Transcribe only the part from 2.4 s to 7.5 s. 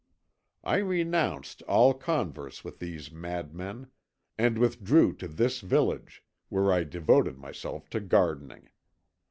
with these madmen and withdrew to this village, where I devoted